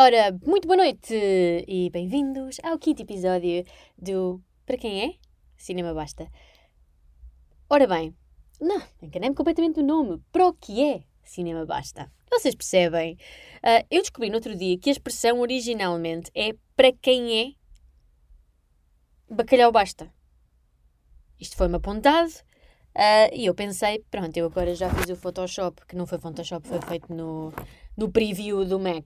[0.00, 1.12] Ora, muito boa noite
[1.66, 3.64] e bem-vindos ao quinto episódio
[4.00, 5.14] do Para Quem é?
[5.56, 6.30] Cinema Basta.
[7.68, 8.14] Ora bem,
[8.60, 10.22] não, enganei-me completamente no nome.
[10.30, 12.12] Para o que é Cinema Basta?
[12.30, 13.14] Vocês percebem?
[13.56, 17.56] Uh, eu descobri no outro dia que a expressão originalmente é para quem
[19.28, 20.14] é bacalhau basta.
[21.40, 25.96] Isto foi-me apontado uh, e eu pensei, pronto, eu agora já fiz o Photoshop, que
[25.96, 27.52] não foi Photoshop, foi feito no,
[27.96, 29.04] no preview do Mac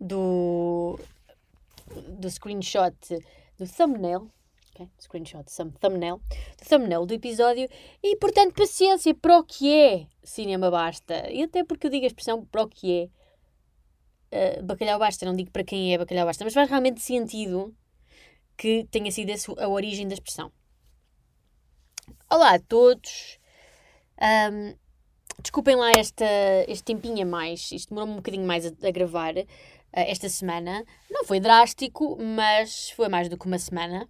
[0.00, 0.98] do,
[2.08, 2.96] do screenshot
[3.58, 4.30] do thumbnail.
[4.74, 4.88] Okay?
[4.98, 6.20] Screenshot, some thumbnail.
[6.58, 7.68] Do thumbnail do episódio.
[8.02, 11.30] E, portanto, paciência para o que é cinema basta.
[11.30, 13.10] E até porque eu digo a expressão para o que
[14.32, 14.58] é.
[14.60, 17.74] Uh, bacalhau basta, não digo para quem é bacalhau basta, mas faz realmente sentido
[18.56, 20.52] que tenha sido essa a origem da expressão.
[22.30, 23.40] Olá a todos.
[24.20, 24.76] Um,
[25.42, 26.26] desculpem lá esta,
[26.68, 29.34] este tempinho a mais, isto demorou um bocadinho mais a, a gravar,
[29.92, 30.84] esta semana.
[31.10, 34.08] Não foi drástico, mas foi mais do que uma semana,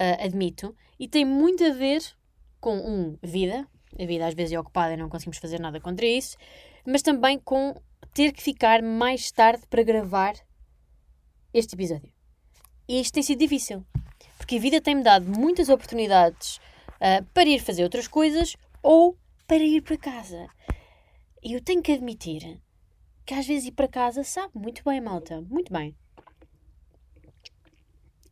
[0.00, 0.74] uh, admito.
[0.98, 2.02] E tem muito a ver
[2.60, 3.66] com, um, vida.
[3.98, 6.36] A vida às vezes é ocupada e não conseguimos fazer nada contra isso.
[6.86, 7.74] Mas também com
[8.12, 10.34] ter que ficar mais tarde para gravar
[11.52, 12.12] este episódio.
[12.88, 13.84] E isto tem sido difícil.
[14.36, 16.56] Porque a vida tem-me dado muitas oportunidades
[16.96, 20.48] uh, para ir fazer outras coisas ou para ir para casa.
[21.42, 22.60] E eu tenho que admitir
[23.24, 25.40] que às vezes ir para casa sabe muito bem, malta.
[25.42, 25.96] Muito bem.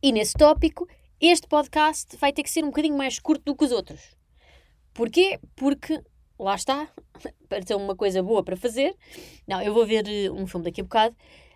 [0.01, 0.87] E nesse tópico,
[1.19, 4.15] este podcast vai ter que ser um bocadinho mais curto do que os outros.
[4.93, 5.39] Porquê?
[5.55, 6.01] Porque,
[6.37, 6.89] lá está,
[7.47, 8.95] para ter uma coisa boa para fazer.
[9.47, 11.15] Não, eu vou ver eh, um filme daqui a bocado.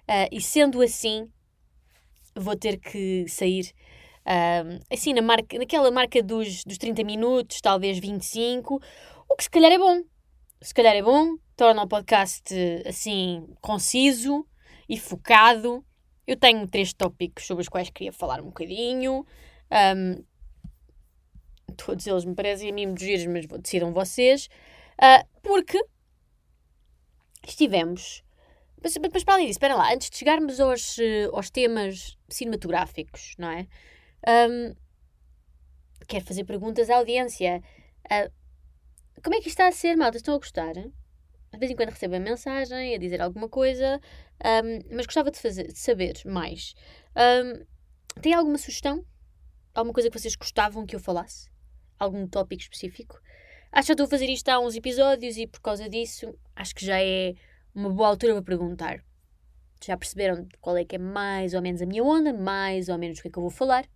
[0.10, 1.30] Uh, e sendo assim,
[2.34, 3.74] vou ter que sair
[4.26, 8.82] uh, assim na marca, naquela marca dos, dos 30 minutos, talvez 25,
[9.30, 10.02] o que se calhar é bom.
[10.62, 12.54] Se calhar é bom, torna o podcast
[12.88, 14.48] assim conciso
[14.88, 15.84] e focado.
[16.26, 19.26] Eu tenho três tópicos sobre os quais queria falar um bocadinho.
[19.72, 20.24] Um,
[21.76, 24.48] todos eles me parecem a mim muito giros, mas decidam vocês.
[24.94, 25.84] Uh, porque
[27.46, 28.24] estivemos.
[28.82, 30.98] Mas, mas para além disso, espera lá, antes de chegarmos aos,
[31.34, 33.68] aos temas cinematográficos, não é?
[34.50, 34.76] Um,
[36.08, 37.64] quero fazer perguntas à audiência.
[38.06, 38.32] Uh,
[39.24, 40.18] como é que isto está a ser, malta?
[40.18, 40.74] Estão a gostar?
[41.58, 44.00] De vez em quando recebo a mensagem a dizer alguma coisa,
[44.44, 46.76] um, mas gostava de, fazer, de saber mais.
[47.16, 47.66] Um,
[48.22, 49.04] tem alguma sugestão?
[49.74, 51.50] Alguma coisa que vocês gostavam que eu falasse?
[52.00, 53.20] Algum tópico específico?
[53.72, 56.74] Acho que já estou a fazer isto há uns episódios e por causa disso acho
[56.76, 57.34] que já é
[57.74, 59.04] uma boa altura para perguntar.
[59.84, 63.20] Já perceberam qual é que é mais ou menos a minha onda, mais ou menos
[63.20, 63.88] o que é que eu vou falar?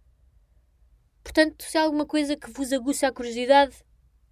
[1.23, 3.75] Portanto, se há alguma coisa que vos aguça a curiosidade,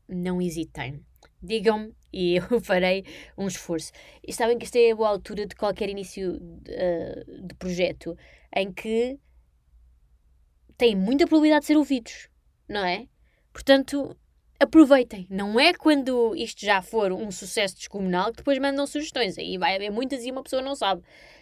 [0.09, 1.03] não hesitem.
[1.41, 3.05] Digam-me e eu farei
[3.37, 3.91] um esforço.
[4.25, 8.17] E sabem que esta é a boa altura de qualquer início de, uh, de projeto
[8.55, 9.19] em que
[10.77, 12.29] têm muita probabilidade de ser ouvidos,
[12.67, 13.07] não é?
[13.53, 14.15] Portanto,
[14.59, 15.27] aproveitem.
[15.29, 19.37] Não é quando isto já for um sucesso descomunal que depois mandam sugestões.
[19.37, 21.01] Aí vai haver muitas e uma pessoa não sabe.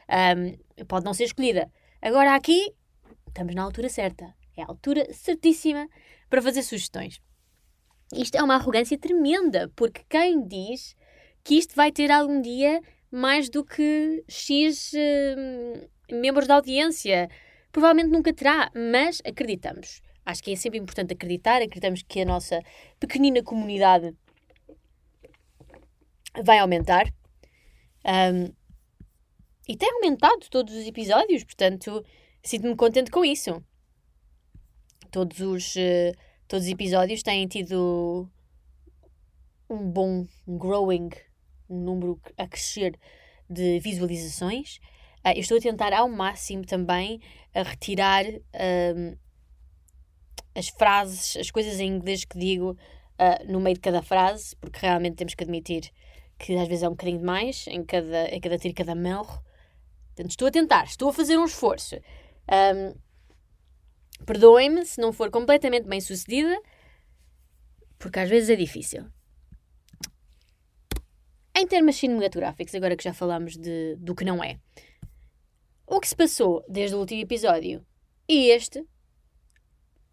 [0.09, 1.72] Um, pode não ser escolhida.
[2.01, 2.73] Agora aqui,
[3.27, 4.33] estamos na altura certa.
[4.56, 5.88] É a altura certíssima
[6.29, 7.22] para fazer sugestões.
[8.13, 10.95] Isto é uma arrogância tremenda, porque quem diz
[11.44, 12.81] que isto vai ter algum dia
[13.12, 17.29] mais do que X uh, membros da audiência?
[17.72, 20.01] Provavelmente nunca terá, mas acreditamos.
[20.25, 22.62] Acho que é sempre importante acreditar, acreditamos que a nossa
[23.00, 24.13] pequenina comunidade
[26.44, 27.07] vai aumentar.
[28.06, 28.53] Um,
[29.68, 32.06] e tem aumentado todos os episódios, portanto,
[32.41, 33.62] sinto-me contente com isso.
[35.12, 35.75] Todos os.
[35.75, 38.29] Uh, Todos os episódios têm tido
[39.69, 41.09] um bom growing,
[41.69, 42.97] um número a crescer
[43.49, 44.77] de visualizações.
[45.25, 47.19] Uh, eu estou a tentar ao máximo também
[47.53, 49.17] a retirar uh,
[50.55, 54.79] as frases, as coisas em inglês que digo uh, no meio de cada frase, porque
[54.79, 55.91] realmente temos que admitir
[56.39, 59.43] que às vezes é um bocadinho demais em cada, em cada tiro, cada melro.
[60.15, 61.97] Portanto, estou a tentar, estou a fazer um esforço.
[62.50, 62.95] Um,
[64.25, 66.59] Perdoem-me se não for completamente bem sucedida,
[67.97, 69.05] porque às vezes é difícil.
[71.55, 74.59] Em termos cinematográficos, agora que já falamos de, do que não é,
[75.87, 77.85] o que se passou desde o último episódio
[78.27, 78.85] e este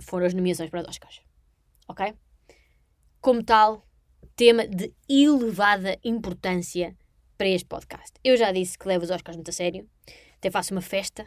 [0.01, 1.21] foram as nomeações para os Oscars.
[1.89, 2.15] Ok?
[3.21, 3.87] Como tal,
[4.37, 6.97] tema de elevada importância
[7.37, 8.13] para este podcast.
[8.23, 9.89] Eu já disse que levo os Oscars muito a sério.
[10.37, 11.27] Até faço uma festa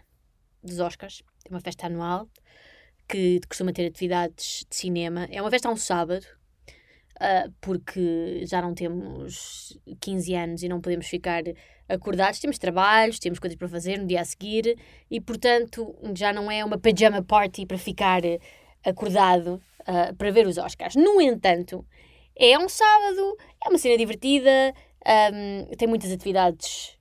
[0.64, 2.30] dos Oscars, uma festa anual
[3.08, 5.28] que costuma ter atividades de cinema.
[5.32, 6.26] É uma festa a um sábado,
[7.16, 11.44] uh, porque já não temos 15 anos e não podemos ficar
[11.88, 14.78] acordados, temos trabalhos, temos coisas para fazer no dia a seguir
[15.10, 18.22] e, portanto, já não é uma pajama party para ficar
[18.84, 20.96] acordado uh, para ver os Oscars.
[20.96, 21.86] No entanto,
[22.36, 24.74] é um sábado, é uma cena divertida,
[25.34, 26.98] um, tem muitas atividades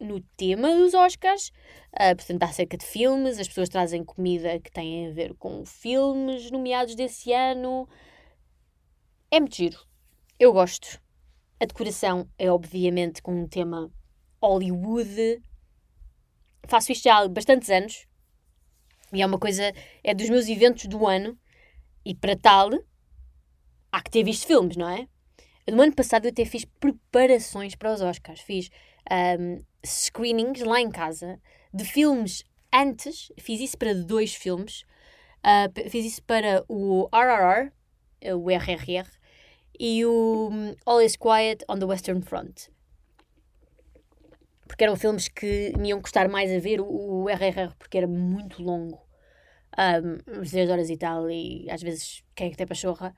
[0.00, 1.50] no tema dos Oscars,
[1.94, 5.64] uh, portanto, há cerca de filmes, as pessoas trazem comida que tem a ver com
[5.64, 7.88] filmes nomeados desse ano.
[9.30, 9.78] É muito giro.
[10.38, 11.00] Eu gosto.
[11.60, 13.90] A decoração é, obviamente, com um tema
[14.42, 15.40] Hollywood.
[16.66, 18.06] Faço isto já há bastantes anos.
[19.12, 21.38] E é uma coisa, é dos meus eventos do ano.
[22.04, 22.70] E para tal,
[23.90, 25.08] há que ter visto filmes, não é?
[25.70, 28.40] No ano passado eu até fiz preparações para os Oscars.
[28.40, 28.68] Fiz
[29.10, 31.40] um, screenings lá em casa
[31.74, 33.32] de filmes antes.
[33.38, 34.84] Fiz isso para dois filmes.
[35.44, 37.70] Uh, fiz isso para o RRR,
[38.34, 39.06] o RRR,
[39.78, 42.68] e o hum, All is Quiet on the Western Front.
[44.66, 46.80] Porque eram filmes que me iam custar mais a ver.
[46.80, 49.04] O, RRR, porque era muito longo.
[49.76, 53.14] Um, uns 3 horas e tal, e às vezes quem é que tem pachorra.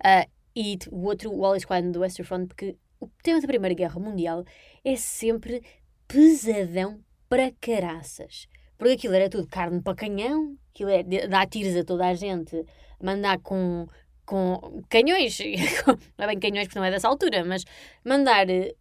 [0.00, 3.40] Uh, e o outro, o All is Quiet on the Western Front, porque o tema
[3.40, 4.44] da Primeira Guerra Mundial
[4.84, 5.62] é sempre
[6.08, 8.48] pesadão para caraças.
[8.76, 12.64] Porque aquilo era tudo carne para canhão, aquilo é dar tiros a toda a gente,
[13.00, 13.86] mandar com
[14.28, 15.38] com canhões,
[16.18, 17.64] não é bem canhões porque não é dessa altura, mas
[18.04, 18.74] mandar eh,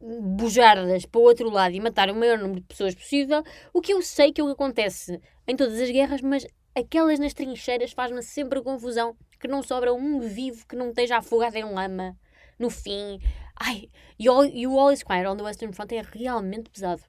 [0.00, 3.42] bujardas para o outro lado e matar o maior número de pessoas possível,
[3.72, 7.18] o que eu sei que é o que acontece em todas as guerras, mas aquelas
[7.18, 11.64] nas trincheiras faz-me sempre confusão que não sobra um vivo que não esteja afogado em
[11.64, 12.16] lama
[12.58, 13.18] no fim.
[13.60, 13.88] Ai,
[14.18, 17.02] e, all, e o All is Quiet on the Western Front é realmente pesado.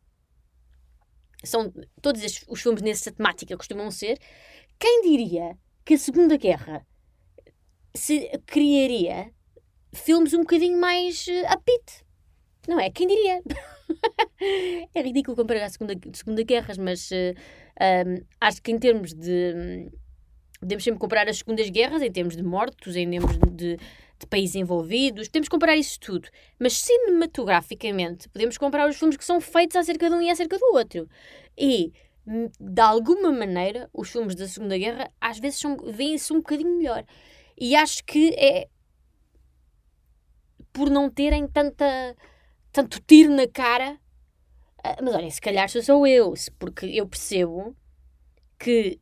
[1.44, 1.72] São
[2.02, 4.20] todos os filmes nessa temática costumam ser.
[4.78, 6.86] Quem diria que a Segunda Guerra
[7.96, 9.32] se criaria
[9.94, 12.06] filmes um bocadinho mais uh.
[12.68, 12.90] Não é?
[12.90, 13.42] Quem diria?
[14.94, 17.34] é ridículo comparar a Segunda, segunda Guerras, mas uh,
[18.08, 19.90] um, acho que em termos de.
[20.60, 23.78] Podemos sempre comparar as Segundas Guerras em termos de mortos, em termos de, de
[24.28, 26.30] países envolvidos, podemos comparar isso tudo.
[26.60, 30.66] Mas cinematograficamente, podemos comparar os filmes que são feitos acerca de um e acerca do
[30.74, 31.08] outro.
[31.58, 31.94] E,
[32.26, 37.06] hum, de alguma maneira, os filmes da Segunda Guerra às vezes veem-se um bocadinho melhor.
[37.58, 38.70] E acho que é
[40.72, 42.16] por não terem tanta,
[42.72, 44.00] tanto tiro na cara.
[44.84, 47.76] Ah, mas olha, se calhar sou eu, porque eu percebo
[48.58, 49.00] que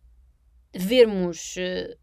[0.74, 1.98] vermos uh,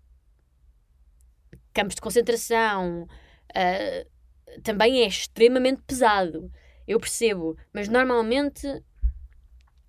[1.75, 6.51] campos de concentração uh, também é extremamente pesado.
[6.87, 8.67] Eu percebo, mas normalmente,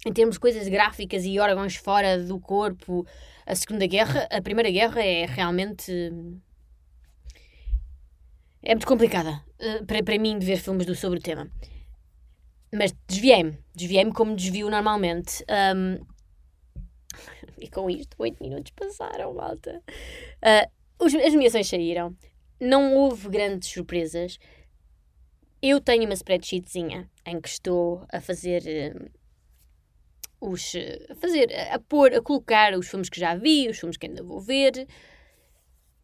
[0.06, 3.06] em termos de coisas gráficas e órgãos fora do corpo,
[3.46, 5.92] a Segunda Guerra, a Primeira Guerra é realmente
[8.66, 11.48] é muito complicada uh, para, para mim de ver filmes do, sobre o tema.
[12.74, 13.60] Mas desviei-me.
[13.76, 15.46] Desviei-me como desvio normalmente.
[15.76, 16.04] Um,
[17.62, 19.84] e com isto, 8 minutos passaram, malta.
[20.44, 20.68] Uh,
[21.00, 22.16] os, as nomeações saíram.
[22.60, 24.38] Não houve grandes surpresas.
[25.62, 28.64] Eu tenho uma spreadsheetzinha em que estou a fazer
[30.42, 30.74] uh, os.
[31.10, 31.54] a fazer.
[31.72, 34.88] a pôr, a colocar os filmes que já vi, os filmes que ainda vou ver.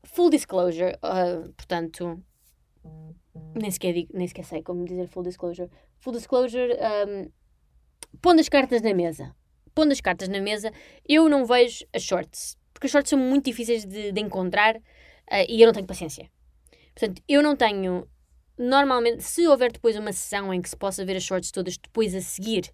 [0.04, 2.22] Full disclosure, uh, portanto,
[3.56, 5.70] nem sequer, digo, nem sequer sei como dizer full disclosure.
[6.00, 6.74] Full disclosure,
[7.08, 7.32] um,
[8.22, 9.36] pondo as cartas na mesa.
[9.74, 10.72] Pondo as cartas na mesa,
[11.08, 12.58] eu não vejo as shorts.
[12.74, 14.82] Porque as shorts são muito difíceis de, de encontrar uh,
[15.48, 16.30] e eu não tenho paciência.
[16.96, 18.08] Portanto, eu não tenho.
[18.58, 22.14] Normalmente, se houver depois uma sessão em que se possa ver as shorts todas depois
[22.14, 22.72] a seguir,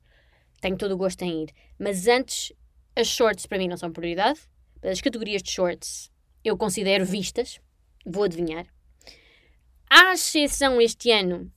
[0.59, 1.53] tenho todo o gosto em ir.
[1.79, 2.51] Mas antes,
[2.95, 4.39] as shorts para mim não são prioridade.
[4.83, 6.11] As categorias de shorts
[6.43, 7.59] eu considero vistas.
[8.05, 8.65] Vou adivinhar
[9.89, 11.51] à exceção este ano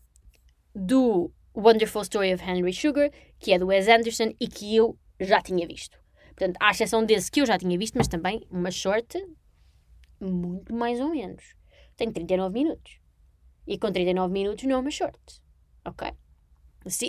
[0.74, 5.42] do Wonderful Story of Henry Sugar, que é do Wes Anderson e que eu já
[5.42, 5.99] tinha visto.
[6.40, 9.14] Portanto, à exceção desse que eu já tinha visto, mas também uma short,
[10.18, 11.54] muito mais ou menos.
[11.98, 12.98] Tem 39 minutos.
[13.66, 15.20] E com 39 minutos não é uma short.
[15.84, 16.10] Ok?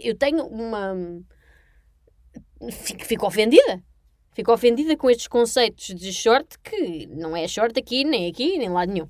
[0.04, 0.94] Eu tenho uma.
[3.08, 3.82] Fico ofendida.
[4.34, 8.68] Fico ofendida com estes conceitos de short que não é short aqui, nem aqui, nem
[8.68, 9.08] lado nenhum.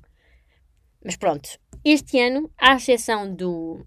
[1.04, 3.84] Mas pronto, este ano, à exceção do.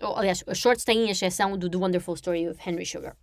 [0.00, 3.16] aliás, os shorts têm a exceção do The Wonderful Story of Henry Sugar.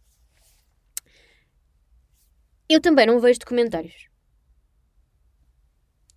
[2.72, 4.08] Eu também não vejo documentários.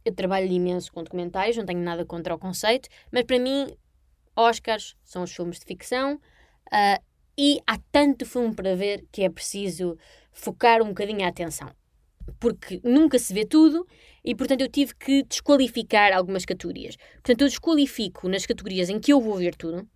[0.04, 3.76] Eu trabalho imenso com documentários, não tenho nada contra o conceito, mas para mim,
[4.36, 7.02] Oscars são os filmes de ficção uh,
[7.36, 9.98] e há tanto filme para ver que é preciso
[10.30, 11.68] focar um bocadinho a atenção.
[12.38, 13.84] Porque nunca se vê tudo
[14.24, 16.96] e, portanto, eu tive que desqualificar algumas categorias.
[17.14, 19.88] Portanto, eu desqualifico nas categorias em que eu vou ver tudo.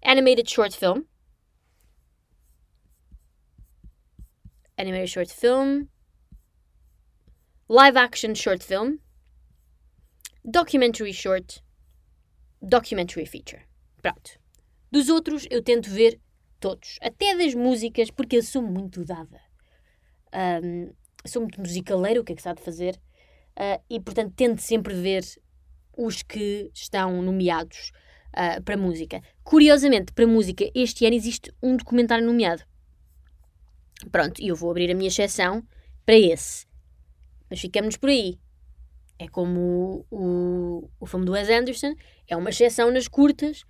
[0.00, 1.02] Animated Short Film,
[4.78, 5.88] animated short film,
[7.68, 8.98] live action short film,
[10.44, 11.62] documentary short,
[12.62, 13.62] documentary feature.
[14.00, 14.38] Pronto.
[14.90, 16.18] Dos outros eu tento ver
[16.60, 19.40] todos, até das músicas, porque eu sou muito dada.
[20.62, 20.92] Um,
[21.26, 22.94] sou muito musicaleiro, o que é que se há de fazer?
[23.56, 25.24] Uh, e portanto tento sempre ver
[25.96, 27.90] os que estão nomeados
[28.28, 29.20] uh, para música.
[29.42, 32.62] Curiosamente, para música, este ano existe um documentário nomeado.
[34.12, 35.66] Pronto, e eu vou abrir a minha exceção
[36.04, 36.66] para esse.
[37.50, 38.38] Mas ficamos por aí.
[39.18, 41.94] É como o, o, o filme do Wes Anderson,
[42.26, 43.64] é uma exceção nas curtas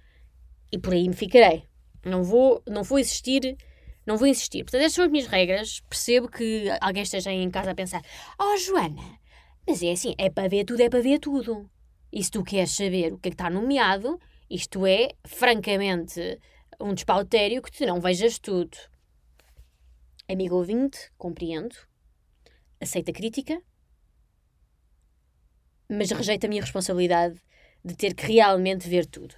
[0.70, 1.64] e por aí me ficarei.
[2.04, 3.56] Não vou, não vou existir,
[4.06, 4.64] não vou insistir.
[4.64, 5.80] Portanto, estas são as minhas regras.
[5.88, 8.02] Percebo que alguém esteja em casa a pensar:
[8.38, 9.18] Oh, Joana,
[9.66, 11.68] mas é assim, é para ver tudo, é para ver tudo.
[12.12, 14.18] E se tu queres saber o que é que está nomeado,
[14.48, 16.38] isto é, francamente,
[16.80, 18.76] um despautério que tu não vejas tudo.
[20.30, 21.74] Amigo ouvinte, compreendo.
[22.80, 23.62] Aceita a crítica,
[25.88, 27.40] mas rejeita a minha responsabilidade
[27.82, 29.34] de ter que realmente ver tudo.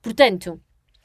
[0.00, 0.60] Portanto,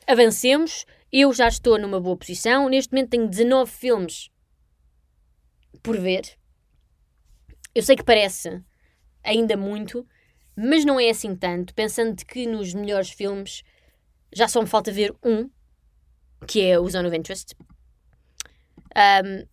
[0.08, 0.86] avancemos.
[1.12, 2.70] Eu já estou numa boa posição.
[2.70, 4.30] Neste momento tenho 19 filmes
[5.82, 6.38] por ver.
[7.74, 8.64] Eu sei que parece
[9.24, 10.08] ainda muito,
[10.56, 13.64] mas não é assim tanto, pensando que nos melhores filmes
[14.32, 15.50] já só me falta ver um,
[16.48, 17.56] que é o Zone of Interest.
[18.96, 19.46] Um,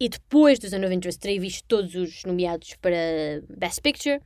[0.00, 4.20] e depois do Zone of Interest terei visto todos os nomeados para Best Picture.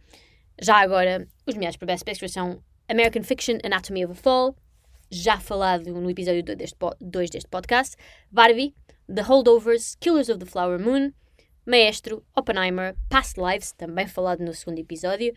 [0.61, 4.57] Já agora, os nomeados para Best Picture são American Fiction, Anatomy of a Fall,
[5.11, 7.97] já falado no episódio 2 deste, 2 deste podcast,
[8.31, 8.75] Barbie,
[9.13, 11.13] The Holdovers, Killers of the Flower Moon,
[11.65, 15.35] Maestro, Oppenheimer, Past Lives, também falado no segundo episódio,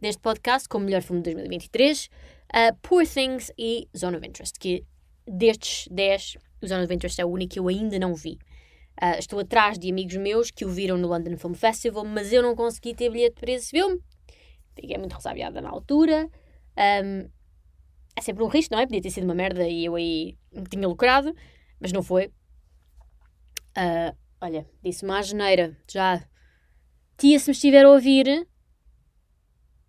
[0.00, 4.84] deste podcast como melhor filme de 2023, uh, Poor Things e Zone of Interest, que
[5.26, 8.38] destes 10, o Zone of Interest é o único que eu ainda não vi.
[9.00, 12.42] Uh, estou atrás de amigos meus que o viram no London Film Festival, mas eu
[12.42, 14.00] não consegui ter bilhete para esse filme.
[14.74, 16.28] Fiquei muito resabiada na altura.
[17.04, 17.28] Um,
[18.14, 18.86] é sempre um risco, não é?
[18.86, 20.36] Podia ter sido uma merda e eu aí
[20.70, 21.34] tinha lucrado,
[21.80, 22.26] mas não foi.
[23.76, 26.22] Uh, olha, disse uma geneira, já.
[27.16, 28.46] Tia, se me estiver a ouvir,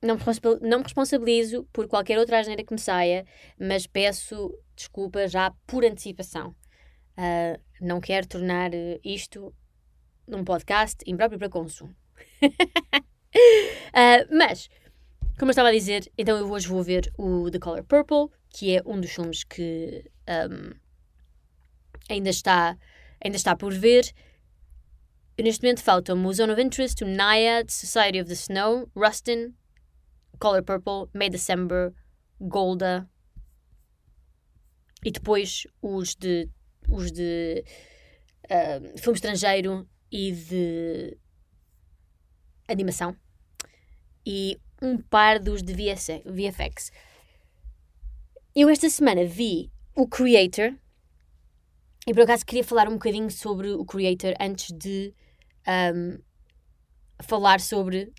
[0.01, 0.21] não me,
[0.61, 3.25] não me responsabilizo por qualquer outra asneira que me saia,
[3.59, 6.55] mas peço desculpa já por antecipação.
[7.17, 8.71] Uh, não quero tornar
[9.03, 9.53] isto
[10.27, 11.95] num podcast impróprio para consumo.
[12.41, 12.49] uh,
[14.35, 14.69] mas,
[15.37, 18.77] como eu estava a dizer, então eu hoje vou ver o The Color Purple, que
[18.77, 20.73] é um dos filmes que um,
[22.09, 22.77] ainda, está,
[23.23, 24.11] ainda está por ver.
[25.37, 29.55] Neste momento faltam o Zone of Interest, o Naiad, Society of the Snow, Rustin,
[30.39, 31.93] Color Purple, May December,
[32.39, 33.09] Golda
[35.03, 36.49] e depois os de
[36.89, 37.63] os de
[38.45, 41.17] uh, filme estrangeiro e de
[42.67, 43.15] animação
[44.25, 46.91] e um par dos de VFX.
[48.55, 50.75] Eu esta semana vi o Creator
[52.05, 55.13] e por acaso queria falar um bocadinho sobre o Creator antes de
[55.95, 56.19] um,
[57.23, 58.11] falar sobre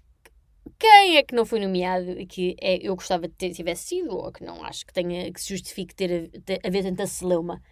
[0.78, 4.16] quem é que não foi nomeado e que é, eu gostava de ter tivesse sido,
[4.16, 7.62] ou que não acho que tenha que se justifique ter, ter haver tanta celeuma.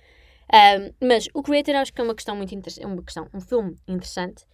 [0.51, 3.41] Um, mas o Creator acho que é uma questão muito interessante, é uma questão, um
[3.41, 4.45] filme interessante,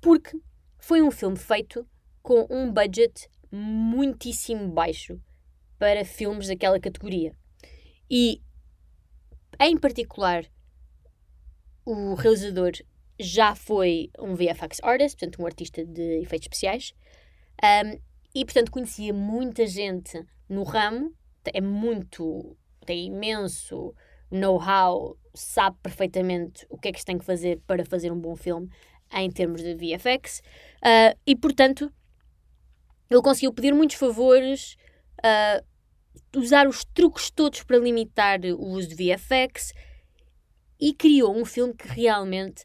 [0.00, 0.38] porque
[0.78, 1.86] foi um filme feito
[2.22, 5.20] com um budget muitíssimo baixo
[5.78, 7.32] para filmes daquela categoria.
[8.10, 8.42] E,
[9.60, 10.44] em particular,
[11.84, 12.72] o realizador
[13.18, 16.94] já foi um VFX artist, portanto, um artista de efeitos especiais,
[17.62, 17.98] um,
[18.34, 21.14] e, portanto, conhecia muita gente no ramo,
[21.52, 23.94] é muito, tem imenso
[24.30, 28.36] know-how, sabe perfeitamente o que é que se tem que fazer para fazer um bom
[28.36, 28.68] filme
[29.12, 30.40] em termos de VFX,
[30.78, 31.92] uh, e, portanto,
[33.10, 34.76] ele conseguiu pedir muitos favores,
[35.18, 35.64] uh,
[36.36, 39.72] usar os truques todos para limitar o uso de VFX
[40.80, 42.64] e criou um filme que realmente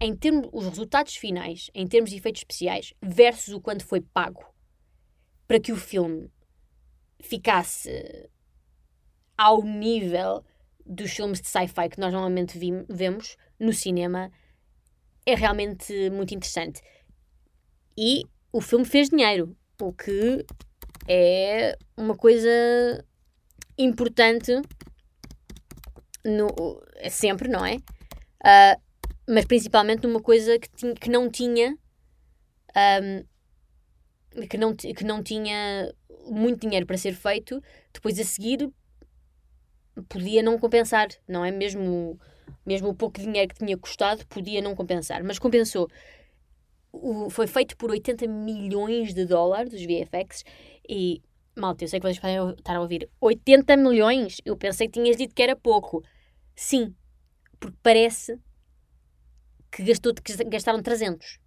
[0.00, 4.44] em termos, os resultados finais, em termos de efeitos especiais, versus o quanto foi pago
[5.46, 6.30] para que o filme
[7.22, 8.28] ficasse
[9.36, 10.44] ao nível
[10.84, 14.30] dos filmes de sci-fi que nós normalmente vemos no cinema,
[15.26, 16.82] é realmente muito interessante.
[17.96, 18.22] E
[18.52, 20.44] o filme fez dinheiro, o que
[21.08, 22.50] é uma coisa
[23.78, 24.52] importante
[26.24, 26.48] no,
[26.96, 27.76] é sempre, não é?
[27.76, 28.80] Uh,
[29.28, 31.78] mas principalmente numa coisa que, tinha, que não tinha
[32.76, 35.92] um, que, não, que não tinha
[36.26, 37.62] muito dinheiro para ser feito,
[37.92, 38.70] depois a seguir
[40.08, 41.50] podia não compensar, não é?
[41.50, 42.18] Mesmo
[42.64, 45.88] mesmo o pouco dinheiro que tinha custado podia não compensar, mas compensou.
[46.92, 50.44] O, foi feito por 80 milhões de dólares, os VFX,
[50.88, 51.22] e
[51.56, 54.40] malta, eu sei que vocês podem estar a ouvir 80 milhões.
[54.44, 56.02] Eu pensei que tinhas dito que era pouco.
[56.54, 56.94] Sim,
[57.58, 58.38] porque parece
[59.70, 61.38] que gastou, que gastaram 300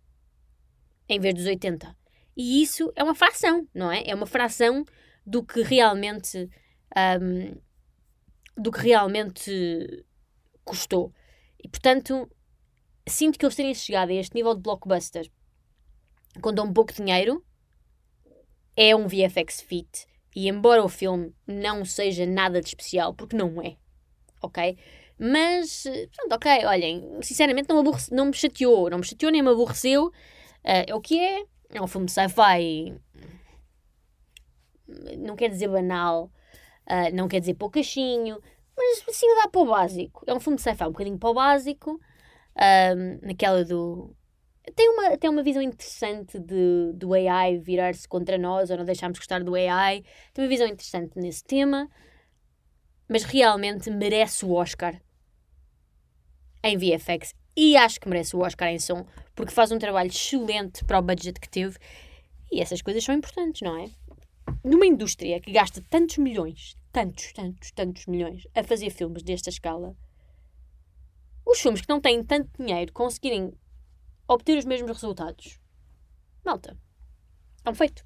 [1.10, 1.96] em vez dos 80.
[2.36, 4.04] E isso é uma fração, não é?
[4.06, 4.84] É uma fração
[5.26, 6.50] do que realmente
[7.22, 7.58] um,
[8.58, 10.06] do que realmente
[10.64, 11.14] custou.
[11.64, 12.30] E portanto,
[13.08, 15.30] sinto que eles terem chegado a este nível de blockbuster
[16.42, 17.44] com tão pouco dinheiro
[18.76, 20.06] é um VFX fit.
[20.36, 23.76] E embora o filme não seja nada de especial, porque não é,
[24.42, 24.78] ok?
[25.18, 25.84] Mas,
[26.16, 30.08] pronto, ok, olhem, sinceramente não aborrece, não me chateou, não me chateou nem me aborreceu.
[30.08, 32.94] Uh, é o que é, é um filme sci-fi,
[35.18, 36.32] não quer dizer banal,
[36.90, 38.40] uh, não quer dizer poucachinho,
[38.76, 40.24] mas sim dá para o básico.
[40.28, 42.00] É um filme de sci-fi um bocadinho para o básico,
[43.22, 44.16] naquela do
[44.76, 49.18] tem uma, tem uma visão interessante de, do AI virar-se contra nós ou não deixarmos
[49.18, 50.04] gostar do AI.
[50.34, 51.90] Tem uma visão interessante nesse tema,
[53.08, 55.00] mas realmente merece o Oscar
[56.64, 60.84] em VFX e acho que merece o Oscar em som porque faz um trabalho excelente
[60.84, 61.78] para o budget que teve
[62.52, 63.90] e essas coisas são importantes, não é?
[64.64, 69.96] Numa indústria que gasta tantos milhões, tantos, tantos, tantos milhões a fazer filmes desta escala,
[71.46, 73.54] os filmes que não têm tanto dinheiro conseguirem
[74.28, 75.60] obter os mesmos resultados.
[76.44, 76.78] Malta.
[77.66, 78.06] É um feito.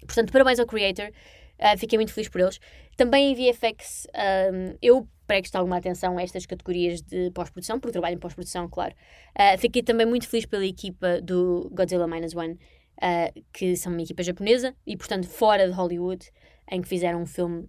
[0.00, 1.12] Portanto, parabéns ao Creator.
[1.58, 2.58] Uh, fiquei muito feliz por eles.
[2.96, 4.06] Também em VFX,
[4.52, 8.94] um, eu presto alguma atenção a estas categorias de pós-produção, porque trabalho em pós-produção, claro.
[9.38, 12.58] Uh, fiquei também muito feliz pela equipa do Godzilla Minus One,
[12.98, 16.30] uh, que são uma equipa japonesa e, portanto, fora de Hollywood,
[16.70, 17.68] em que fizeram um filme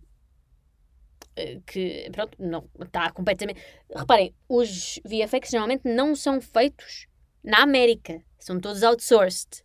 [1.66, 3.60] que, pronto, não está completamente.
[3.94, 7.08] Reparem, os VFX normalmente não são feitos
[7.44, 8.22] na América.
[8.38, 9.64] São todos outsourced.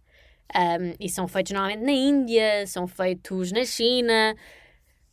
[0.56, 4.34] Um, e são feitos normalmente na Índia, são feitos na China.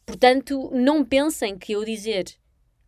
[0.05, 2.23] Portanto, não pensem que eu dizer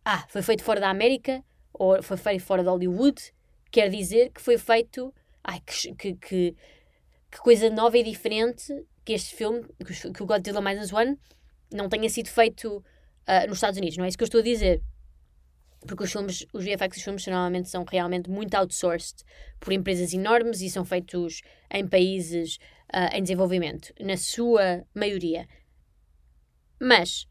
[0.02, 3.20] ah, foi feito fora da América ou foi feito fora de Hollywood
[3.70, 5.14] quer dizer que foi feito.
[5.44, 6.56] Ai, que, que, que,
[7.30, 8.72] que coisa nova e diferente
[9.04, 9.64] que este filme,
[10.14, 11.18] que o Godzilla Minus One,
[11.72, 13.96] não tenha sido feito uh, nos Estados Unidos.
[13.96, 14.82] Não é isso que eu estou a dizer
[15.86, 19.24] porque os filmes, os VFX dos filmes normalmente são realmente muito outsourced
[19.60, 22.56] por empresas enormes e são feitos em países
[22.92, 25.46] uh, em desenvolvimento, na sua maioria.
[26.80, 27.28] Mas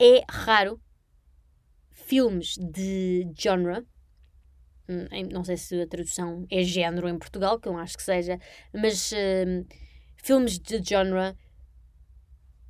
[0.00, 0.80] é raro
[1.90, 3.84] filmes de genre,
[5.32, 8.38] não sei se a tradução é género em Portugal, que eu acho que seja,
[8.72, 9.66] mas uh,
[10.16, 11.36] filmes de genre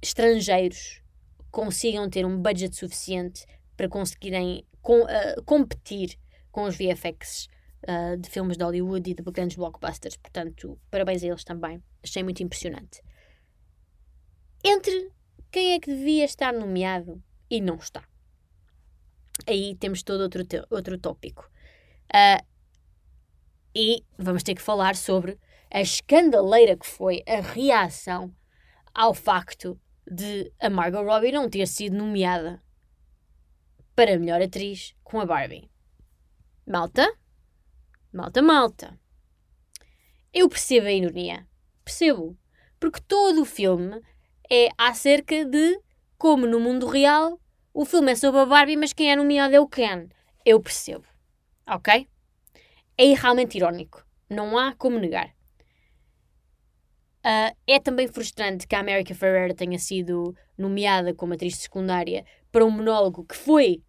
[0.00, 1.03] estrangeiros
[1.50, 3.46] consigam ter um budget suficiente
[3.77, 6.18] para conseguirem com, uh, competir
[6.53, 7.48] com os VFX
[7.88, 10.16] uh, de filmes de Hollywood e de grandes blockbusters.
[10.16, 11.83] Portanto, parabéns a eles também.
[12.03, 13.03] Achei muito impressionante.
[14.62, 15.11] Entre
[15.50, 18.05] quem é que devia estar nomeado e não está.
[19.46, 21.50] Aí temos todo outro, outro tópico.
[22.12, 22.45] Uh,
[23.75, 25.38] e vamos ter que falar sobre
[25.71, 28.35] a escandaleira que foi a reação
[28.95, 32.62] ao facto de a Margot Robbie não ter sido nomeada
[33.97, 35.71] para melhor atriz com a Barbie.
[36.67, 37.12] Malta?
[38.12, 38.99] Malta, malta.
[40.33, 41.47] Eu percebo a ironia.
[41.85, 42.37] Percebo.
[42.79, 44.01] Porque todo o filme
[44.51, 45.81] é acerca de
[46.17, 47.40] como no mundo real
[47.73, 50.09] o filme é sobre a Barbie, mas quem é nomeado é o Ken.
[50.45, 51.05] Eu percebo.
[51.66, 52.09] Ok?
[52.96, 54.05] É realmente irónico.
[54.29, 55.35] Não há como negar.
[57.24, 62.64] Uh, é também frustrante que a America Ferrera tenha sido nomeada como atriz secundária para
[62.64, 63.83] um monólogo que foi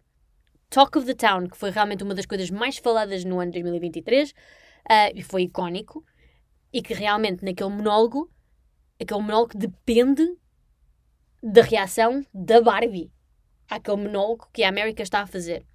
[0.70, 4.30] Talk of the Town, que foi realmente uma das coisas mais faladas no ano 2023
[4.30, 4.34] uh,
[5.14, 6.02] e foi icónico,
[6.72, 8.30] e que realmente naquele monólogo,
[9.00, 10.26] aquele monólogo depende
[11.42, 13.12] da reação da Barbie
[13.68, 15.66] àquele monólogo que a América está a fazer.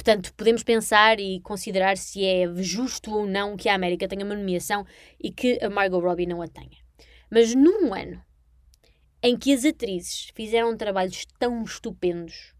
[0.00, 4.34] Portanto, podemos pensar e considerar se é justo ou não que a América tenha uma
[4.34, 4.86] nomeação
[5.22, 6.78] e que a Margot Robbie não a tenha.
[7.30, 8.24] Mas num ano
[9.22, 12.54] em que as atrizes fizeram trabalhos tão estupendos,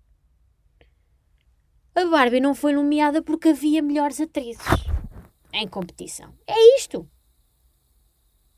[1.94, 4.66] a Barbie não foi nomeada porque havia melhores atrizes
[5.50, 6.34] em competição.
[6.46, 7.08] É isto.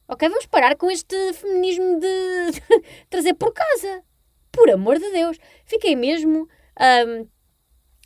[0.09, 2.61] Ok, vamos parar com este feminismo de
[3.09, 4.03] trazer por casa.
[4.51, 5.39] Por amor de Deus.
[5.65, 6.49] Fiquei mesmo.
[7.07, 7.29] Um,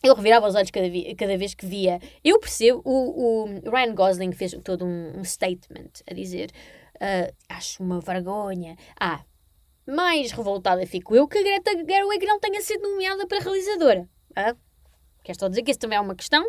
[0.02, 2.00] eu revirava os olhos cada, cada, vez que via.
[2.24, 6.50] Eu percebo, o, o Ryan Gosling fez todo um, um statement a dizer:
[6.96, 8.76] uh, Acho uma vergonha.
[9.00, 9.24] Ah,
[9.86, 14.08] mais revoltada fico eu que a Greta Gerwig não tenha sido nomeada para realizadora.
[14.34, 14.54] Ah,
[15.26, 16.48] Quero só dizer que isso também é uma questão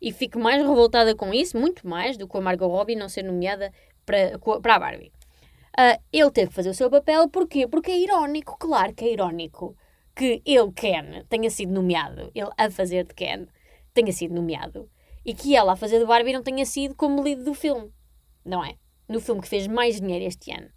[0.00, 3.22] e fico mais revoltada com isso, muito mais do que a Margot Robbie não ser
[3.22, 3.70] nomeada
[4.06, 5.12] para, para a Barbie.
[5.78, 7.68] Uh, ele teve que fazer o seu papel, porquê?
[7.68, 9.76] Porque é irónico, claro que é irónico
[10.16, 13.46] que ele, Ken, tenha sido nomeado, ele a fazer de Ken,
[13.92, 14.90] tenha sido nomeado,
[15.22, 17.92] e que ela a fazer de Barbie não tenha sido como líder do filme,
[18.42, 18.76] não é?
[19.06, 20.70] No filme que fez mais dinheiro este ano.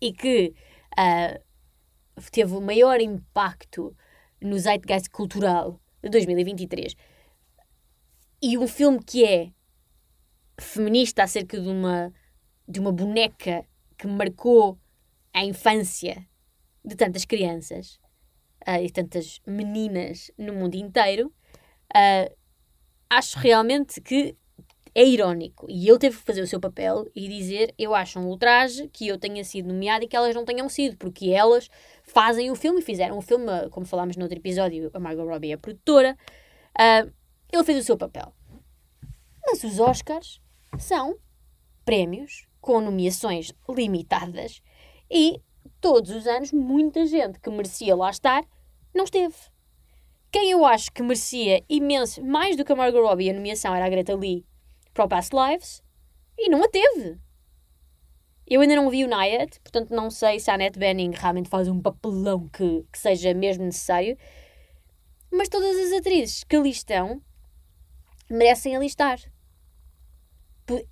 [0.00, 0.54] E que
[0.92, 1.42] uh,
[2.30, 3.94] teve o maior impacto
[4.40, 6.94] no zeitgeist cultural de 2023.
[8.40, 9.52] E um filme que é
[10.60, 12.12] feminista acerca de uma,
[12.68, 13.66] de uma boneca
[13.98, 14.78] que marcou
[15.34, 16.26] a infância
[16.84, 18.01] de tantas crianças
[18.66, 21.32] uh, e tantas meninas no mundo inteiro,
[21.94, 22.36] uh,
[23.10, 24.36] acho realmente que
[24.94, 25.66] é irónico.
[25.68, 29.08] E ele teve que fazer o seu papel e dizer: Eu acho um ultraje que
[29.08, 31.68] eu tenha sido nomeada e que elas não tenham sido, porque elas
[32.04, 35.50] fazem o filme e fizeram o filme, como falámos no outro episódio, a Margot Robbie
[35.50, 36.16] é a produtora.
[36.78, 37.12] Uh,
[37.52, 38.32] ele fez o seu papel.
[39.46, 40.40] Mas os Oscars
[40.78, 41.16] são
[41.84, 44.62] prémios com nomeações limitadas
[45.10, 45.42] e
[45.80, 48.44] todos os anos muita gente que merecia lá estar
[48.94, 49.34] não esteve.
[50.30, 53.84] Quem eu acho que merecia imenso, mais do que a Margot Robbie, a nomeação era
[53.84, 54.46] a Greta Lee
[54.94, 55.82] para o Past Lives
[56.38, 57.18] e não a teve.
[58.46, 61.68] Eu ainda não vi o Nayat, portanto não sei se a Annette Bening realmente faz
[61.68, 64.16] um papelão que, que seja mesmo necessário,
[65.30, 67.22] mas todas as atrizes que ali estão
[68.28, 69.18] merecem ali estar.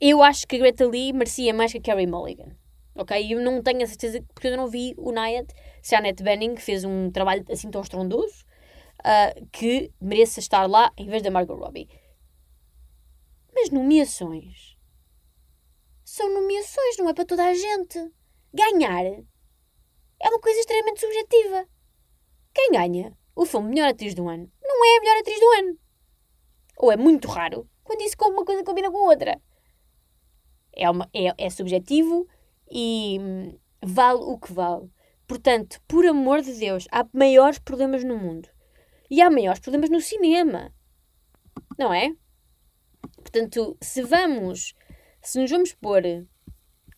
[0.01, 2.57] Eu acho que a Greta Lee merecia mais que a Carrie Mulligan.
[2.95, 3.33] Ok?
[3.33, 6.57] Eu não tenho a certeza, porque eu não vi o Nayat, se a Annette Bening
[6.57, 8.45] fez um trabalho assim tão estrondoso,
[9.01, 11.89] uh, que mereça estar lá em vez da Margot Robbie.
[13.55, 14.79] Mas nomeações
[16.05, 18.13] são nomeações, não é para toda a gente.
[18.53, 21.69] Ganhar é uma coisa extremamente subjetiva.
[22.53, 25.79] Quem ganha o filme Melhor Atriz do Ano não é a melhor atriz do ano.
[26.79, 29.41] Ou é muito raro quando isso uma coisa combina com outra.
[30.73, 32.27] É, uma, é, é subjetivo
[32.71, 34.91] e hum, vale o que vale.
[35.31, 38.49] Portanto, por amor de Deus, há maiores problemas no mundo.
[39.09, 40.75] E há maiores problemas no cinema.
[41.79, 42.13] Não é?
[43.15, 44.75] Portanto, se vamos,
[45.23, 46.03] se nos vamos pôr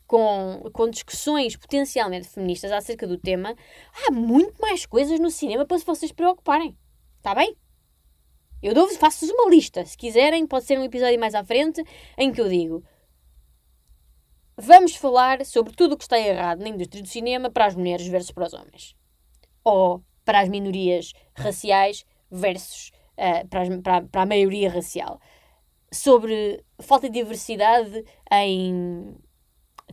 [0.07, 3.55] com, com discussões potencialmente feministas acerca do tema,
[3.93, 6.75] há muito mais coisas no cinema para vocês preocuparem.
[7.19, 7.55] Está bem?
[8.63, 9.85] Eu dou faço-vos uma lista.
[9.85, 11.85] Se quiserem, pode ser um episódio mais à frente
[12.17, 12.83] em que eu digo
[14.65, 18.07] Vamos falar sobre tudo o que está errado na indústria do cinema para as mulheres
[18.07, 18.95] versus para os homens.
[19.65, 25.21] Ou para as minorias raciais versus uh, para, as, para, para, a maioria racial.
[25.93, 29.17] Sobre falta de diversidade em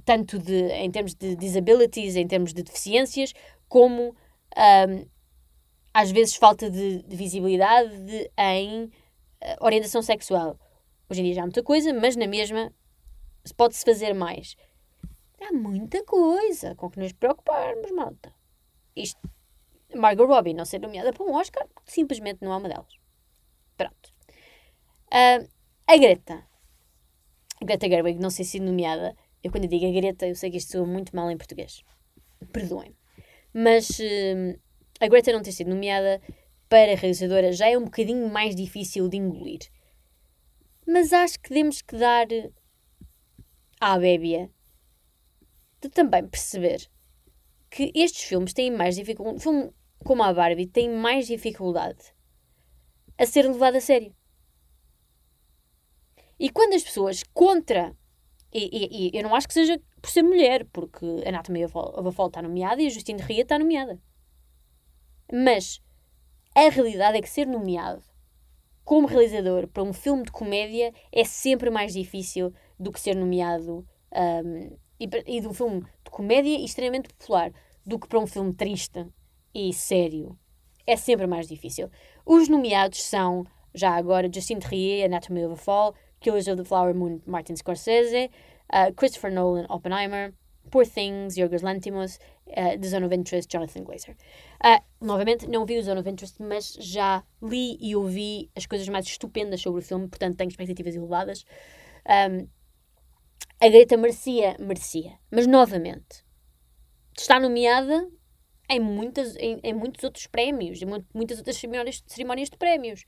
[0.05, 3.33] tanto de, em termos de disabilities, em termos de deficiências,
[3.67, 4.15] como
[4.55, 5.05] um,
[5.91, 8.91] às vezes falta de, de visibilidade de, em uh,
[9.61, 10.59] orientação sexual.
[11.09, 12.71] Hoje em dia já há muita coisa, mas na mesma
[13.53, 14.55] pode-se fazer mais.
[15.41, 18.33] Há muita coisa com que nos preocuparmos, malta.
[18.95, 19.19] Isto,
[19.95, 22.93] Margot Robbie não ser nomeada para um Oscar, simplesmente não é uma delas.
[23.77, 24.13] Pronto.
[25.07, 25.49] Uh,
[25.87, 26.45] a Greta.
[27.61, 29.15] A Greta Gerwig não ser sido nomeada.
[29.43, 31.83] Eu quando eu digo a Greta, eu sei que isto soa muito mal em português.
[32.51, 32.95] Perdoem-me.
[33.53, 34.59] Mas uh,
[34.99, 36.21] a Greta não ter sido nomeada
[36.67, 39.61] para realizadora já é um bocadinho mais difícil de engolir.
[40.85, 42.27] Mas acho que temos que dar
[43.79, 44.51] à Bébia
[45.81, 46.89] de também perceber
[47.69, 49.37] que estes filmes têm mais dificuldade.
[49.37, 49.71] Um filme
[50.03, 52.13] como a Barbie tem mais dificuldade
[53.17, 54.15] a ser levado a sério.
[56.39, 57.95] E quando as pessoas contra.
[58.51, 62.07] E, e, e eu não acho que seja por ser mulher, porque a Anatomia of
[62.07, 64.01] a Fall está nomeada e a Justine Ria está nomeada.
[65.31, 65.81] Mas
[66.55, 68.01] a realidade é que ser nomeado
[68.83, 73.85] como realizador para um filme de comédia é sempre mais difícil do que ser nomeado
[74.11, 77.51] um, e, e de um filme de comédia extremamente popular
[77.85, 79.05] do que para um filme triste
[79.53, 80.37] e sério.
[80.85, 81.89] É sempre mais difícil.
[82.25, 86.93] Os nomeados são, já agora, Justine Trier, Anatomy of a Fall, Killers of the Flower
[86.93, 88.29] Moon, Martin Scorsese,
[88.73, 90.33] uh, Christopher Nolan, Oppenheimer,
[90.69, 94.15] Poor Things, Yorgos Lanthimos, uh, The Zone of Interest, Jonathan Glazer.
[94.63, 98.87] Uh, novamente, não vi o Zone of Interest, mas já li e ouvi as coisas
[98.89, 101.45] mais estupendas sobre o filme, portanto tenho expectativas elevadas.
[102.05, 102.47] Um,
[103.59, 105.17] a Greta merecia, merecia.
[105.31, 106.25] Mas novamente,
[107.17, 108.09] está nomeada
[108.69, 113.05] em, muitas, em, em muitos outros prémios, em muitas outras cerimónias, cerimónias de prémios.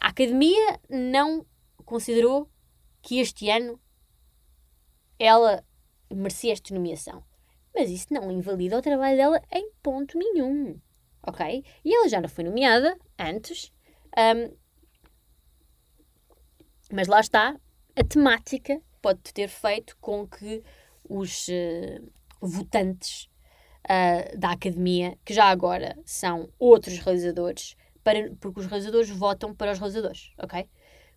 [0.00, 1.46] A Academia não
[1.84, 2.50] considerou
[3.02, 3.80] que este ano
[5.18, 5.64] ela
[6.12, 7.24] merecia esta nomeação.
[7.74, 10.80] Mas isso não invalida o trabalho dela em ponto nenhum.
[11.22, 11.64] Ok?
[11.84, 13.72] E ela já não foi nomeada antes
[14.16, 14.56] Um,
[16.92, 17.56] mas lá está,
[17.94, 20.62] a temática pode ter feito com que
[21.08, 23.28] os uh, votantes
[23.84, 29.72] uh, da academia, que já agora são outros realizadores, para, porque os realizadores votam para
[29.72, 30.68] os realizadores, ok?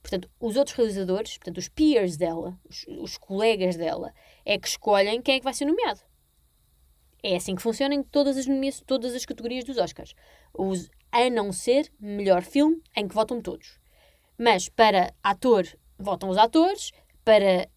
[0.01, 4.13] Portanto, os outros realizadores, portanto, os peers dela, os, os colegas dela,
[4.45, 6.01] é que escolhem quem é que vai ser nomeado.
[7.23, 8.45] É assim que funciona em todas as,
[8.85, 10.13] todas as categorias dos Oscars.
[10.53, 13.79] Os, a não ser melhor filme, em que votam todos.
[14.37, 15.65] Mas para ator,
[15.97, 16.91] votam os atores,
[17.23, 17.69] para,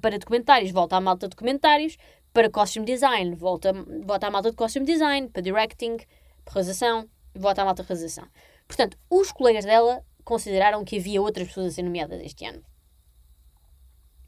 [0.00, 1.96] para documentários, volta a malta de documentários,
[2.32, 3.72] para costume design, volta,
[4.04, 5.98] volta a malta de costume design, para directing,
[6.44, 8.28] para realização, volta a malta de realização.
[8.66, 12.62] Portanto, os colegas dela consideraram que havia outras pessoas a ser nomeadas este ano.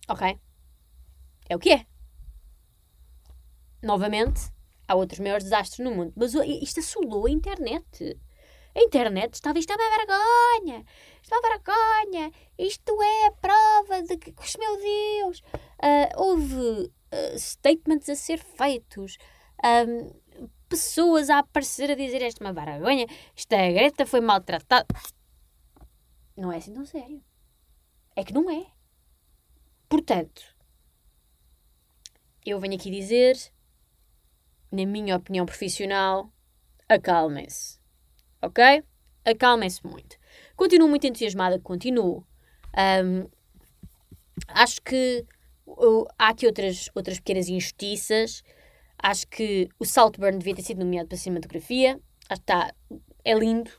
[0.08, 0.38] Ok?
[1.48, 1.86] É o que é.
[3.82, 4.52] Novamente,
[4.86, 6.12] há outros maiores desastres no mundo.
[6.16, 8.18] Mas isto assolou a internet.
[8.76, 10.84] A internet estava, isto é uma vergonha,
[11.22, 17.38] isto é uma vergonha, isto é a prova de que, meu Deus, uh, houve uh,
[17.38, 19.16] statements a ser feitos,
[19.64, 20.12] um,
[20.68, 24.86] pessoas a aparecer a dizer isto é uma vergonha, esta Greta foi maltratada.
[26.36, 27.24] Não é assim tão sério.
[28.14, 28.66] É que não é.
[29.88, 30.54] Portanto,
[32.44, 33.38] eu venho aqui dizer,
[34.70, 36.30] na minha opinião profissional,
[36.86, 37.85] acalmem-se.
[38.42, 38.84] Ok?
[39.24, 40.16] Acalmem-se muito.
[40.56, 42.26] Continuo muito entusiasmada, continuo.
[42.76, 43.28] Um,
[44.48, 45.24] acho que
[45.66, 48.42] uh, há aqui outras, outras pequenas injustiças.
[48.98, 52.00] Acho que o Saltburn devia ter sido nomeado para cinematografia.
[52.28, 52.74] Acho que está,
[53.24, 53.70] é lindo,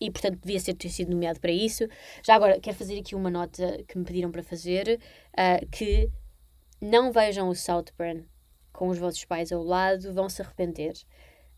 [0.00, 1.86] e portanto devia ter sido nomeado para isso.
[2.22, 5.00] Já agora, quero fazer aqui uma nota que me pediram para fazer,
[5.32, 6.10] uh, que
[6.80, 8.26] não vejam o Southburn
[8.72, 10.92] com os vossos pais ao lado, vão se arrepender.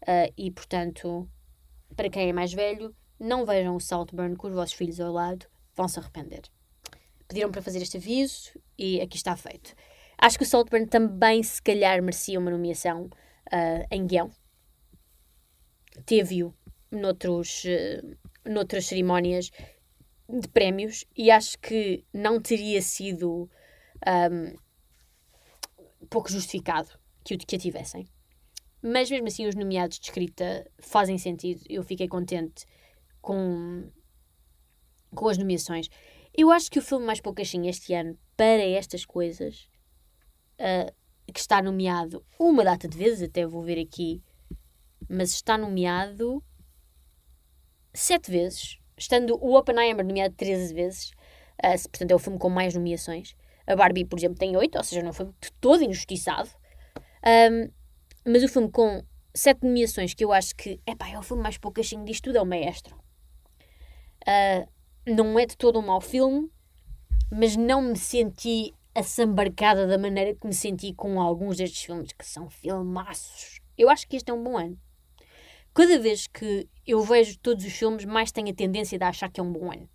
[0.02, 1.28] Uh, e portanto,
[1.94, 5.46] para quem é mais velho, não vejam o Southburn com os vossos filhos ao lado,
[5.74, 6.42] vão se arrepender.
[7.28, 9.74] Pediram para fazer este aviso e aqui está feito.
[10.18, 14.30] Acho que o Saltburn também, se calhar, merecia uma nomeação uh, em guião.
[16.06, 16.54] Teve-o
[16.90, 19.50] noutros, uh, noutras cerimónias
[20.28, 23.50] de prémios e acho que não teria sido
[24.06, 24.56] um,
[26.06, 26.90] pouco justificado
[27.24, 28.08] que o, que a tivessem.
[28.82, 31.62] Mas mesmo assim, os nomeados de escrita fazem sentido.
[31.68, 32.66] Eu fiquei contente
[33.20, 33.90] com,
[35.14, 35.88] com as nomeações.
[36.34, 39.68] Eu acho que o filme mais poucachinho este ano para estas coisas
[40.60, 40.92] uh,
[41.32, 44.22] que está nomeado uma data de vezes, até vou ver aqui,
[45.08, 46.42] mas está nomeado
[47.94, 51.10] sete vezes, estando o Oppenheimer nomeado 13 vezes,
[51.64, 53.34] uh, portanto é o filme com mais nomeações.
[53.66, 56.48] A Barbie, por exemplo, tem oito, ou seja, não foi de todo injustiçado.
[57.50, 57.68] Um,
[58.26, 61.58] mas o filme com sete nomeações, que eu acho que epá, é o filme mais
[61.58, 62.96] poucachinho disto tudo, é o Maestro.
[64.22, 64.68] Uh,
[65.06, 66.50] não é de todo um mau filme,
[67.30, 72.26] mas não me senti assambarcada da maneira que me senti com alguns destes filmes, que
[72.26, 73.60] são filmaços.
[73.76, 74.80] Eu acho que este é um bom ano.
[75.74, 79.38] Cada vez que eu vejo todos os filmes, mais tenho a tendência de achar que
[79.38, 79.88] é um bom ano.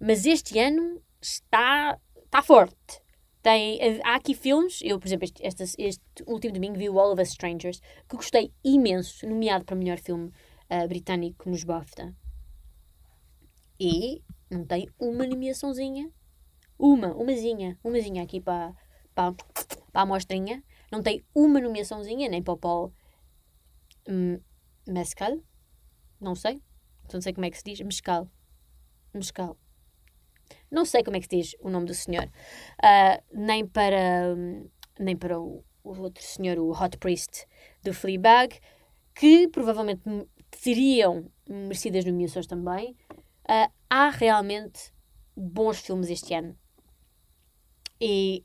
[0.00, 3.01] Mas este ano está, está forte.
[3.42, 7.12] Tem, há aqui filmes, eu, por exemplo, este, este, este, último domingo vi o All
[7.12, 10.30] of Us Strangers, que gostei imenso, nomeado para melhor filme
[10.70, 12.14] uh, britânico nos BAFTA.
[13.80, 16.08] E não tem uma nomeaçãozinha,
[16.78, 18.72] uma, umazinha, umazinha aqui para,
[19.12, 19.34] para,
[19.92, 20.62] para a mostrinha.
[20.92, 22.92] Não tem uma nomeaçãozinha, nem para o Paul
[24.08, 24.38] um,
[24.86, 25.38] Mescal,
[26.20, 26.62] não sei,
[27.12, 28.28] não sei como é que se diz, Mescal,
[29.12, 29.56] Mescal.
[30.72, 32.24] Não sei como é que se diz o nome do senhor.
[32.24, 34.34] Uh, nem para,
[34.98, 37.46] nem para o, o, outro senhor, o Hot Priest
[37.82, 38.58] do Fleabag,
[39.14, 40.02] que provavelmente
[40.50, 42.96] teriam merecidas nomeações também.
[43.44, 44.94] Uh, há realmente
[45.36, 46.56] bons filmes este ano.
[48.00, 48.42] E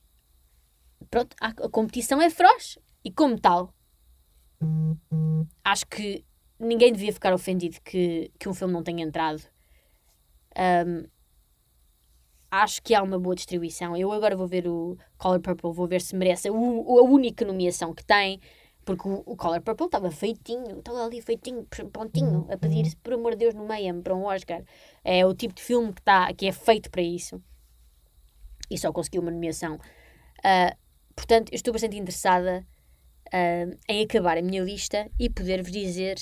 [1.09, 2.77] pronto, a, a competição é feroz.
[3.05, 3.73] E como tal,
[5.63, 6.25] acho que
[6.59, 9.41] ninguém devia ficar ofendido que, que um filme não tenha entrado.
[10.85, 11.07] Um,
[12.49, 13.95] acho que há uma boa distribuição.
[13.95, 17.93] Eu agora vou ver o Color Purple, vou ver se merece a, a única nomeação
[17.93, 18.39] que tem,
[18.85, 23.33] porque o, o Color Purple estava feitinho, estava ali feitinho, prontinho, a pedir, por amor
[23.33, 24.63] de Deus, no meio para um Oscar.
[25.03, 27.41] É o tipo de filme que, tá, que é feito para isso.
[28.69, 29.75] E só conseguiu uma nomeação.
[29.75, 30.77] Uh,
[31.15, 32.65] portanto, eu estou bastante interessada
[33.27, 36.17] uh, em acabar a minha lista e poder-vos dizer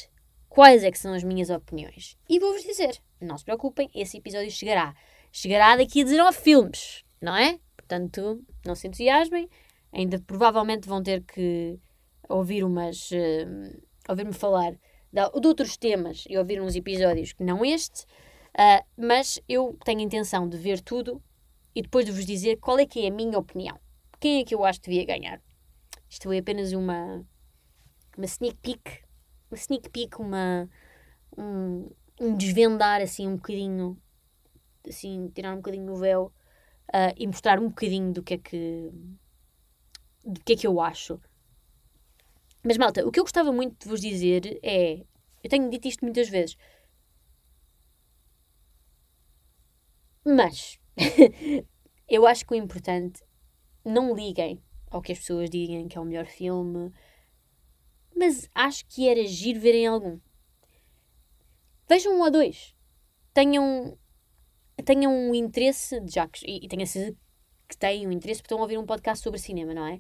[0.50, 2.18] quais é que são as minhas opiniões.
[2.30, 4.96] E vou-vos dizer, não se preocupem, esse episódio chegará
[5.36, 7.60] chegará daqui a 19 filmes, não é?
[7.76, 9.50] Portanto, não se entusiasmem.
[9.92, 11.78] Ainda provavelmente vão ter que
[12.30, 13.12] ouvir umas.
[13.12, 14.72] Uh, ouvir-me falar
[15.12, 20.00] de, de outros temas e ouvir uns episódios que não este, uh, mas eu tenho
[20.00, 21.22] a intenção de ver tudo
[21.76, 23.78] e depois de vos dizer qual é que é a minha opinião.
[24.20, 25.42] Quem é que eu acho que devia ganhar?
[26.10, 27.26] Isto foi apenas uma,
[28.18, 29.02] uma sneak peek,
[29.52, 30.70] uma sneak peek, uma,
[31.38, 31.90] um,
[32.22, 33.98] um desvendar assim um bocadinho,
[34.90, 36.32] assim, tirar um bocadinho o véu
[36.90, 38.92] uh, e mostrar um bocadinho do que é que
[40.24, 41.20] do que é que eu acho.
[42.64, 45.06] Mas malta, o que eu gostava muito de vos dizer é,
[45.44, 46.58] eu tenho dito isto muitas vezes,
[50.26, 50.80] mas
[52.10, 53.24] eu acho que o importante
[53.84, 56.92] não liguem ao que as pessoas digam que é o melhor filme,
[58.16, 60.20] mas acho que era giro verem algum.
[61.88, 62.74] Vejam um ou dois.
[63.34, 63.98] Tenham,
[64.86, 67.18] tenham um interesse, já que, e, e tenho a certeza
[67.68, 70.00] que têm um interesse porque estão a ouvir um podcast sobre cinema, não é?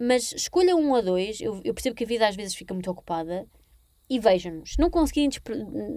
[0.00, 1.40] Mas escolham um ou dois.
[1.40, 3.46] Eu, eu percebo que a vida às vezes fica muito ocupada.
[4.08, 4.74] E vejam-nos.
[4.74, 5.30] Se não conseguirem,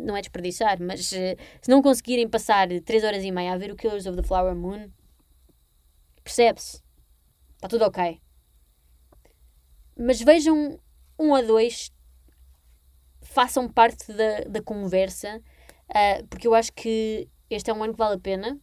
[0.04, 3.72] não é desperdiçar, mas uh, se não conseguirem passar 3 horas e meia a ver
[3.72, 4.90] o Killers of the Flower Moon,
[6.24, 6.82] percebe-se.
[7.56, 8.20] Está tudo ok.
[9.96, 10.80] Mas vejam
[11.20, 11.92] um a dois,
[13.22, 15.40] façam parte da, da conversa,
[15.90, 18.60] uh, porque eu acho que este é um ano que vale a pena.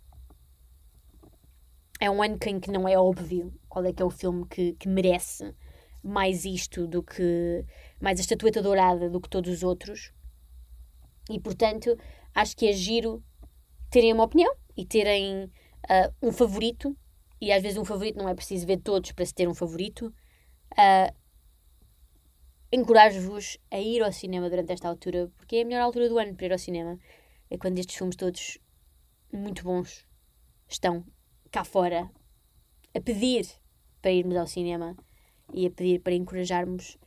[1.98, 4.74] É um ano em que não é óbvio qual é que é o filme que,
[4.74, 5.54] que merece
[6.02, 7.64] mais isto do que.
[8.00, 10.12] mais a estatueta dourada do que todos os outros.
[11.30, 11.96] E portanto,
[12.34, 13.24] acho que é giro
[13.90, 16.96] terem uma opinião e terem uh, um favorito
[17.40, 20.06] e às vezes um favorito não é preciso ver todos para se ter um favorito,
[20.72, 21.14] uh,
[22.72, 26.34] encorajo-vos a ir ao cinema durante esta altura, porque é a melhor altura do ano
[26.34, 26.98] para ir ao cinema.
[27.50, 28.58] É quando estes filmes todos
[29.32, 30.06] muito bons
[30.68, 31.04] estão
[31.50, 32.10] cá fora
[32.94, 33.46] a pedir
[34.00, 34.96] para irmos ao cinema
[35.52, 36.98] e a pedir para encorajarmos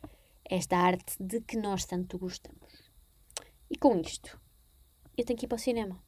[0.46, 2.92] esta arte de que nós tanto gostamos.
[3.70, 4.40] E com isto,
[5.18, 6.04] eu tenho que ir para o cinema.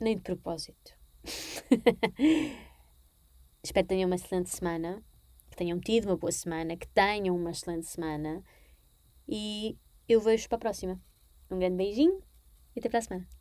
[0.00, 0.94] Nem de propósito.
[3.62, 5.04] Espero que tenham uma excelente semana,
[5.50, 8.42] que tenham tido uma boa semana, que tenham uma excelente semana
[9.28, 9.76] e
[10.08, 11.00] eu vejo para a próxima.
[11.50, 12.22] Um grande beijinho
[12.74, 13.39] e até para a semana.